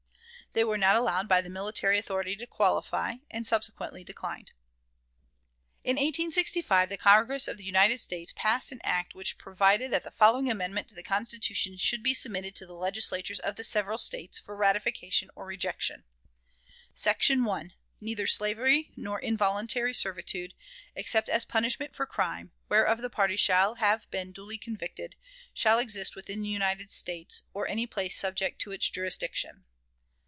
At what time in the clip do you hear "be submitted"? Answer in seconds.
12.03-12.53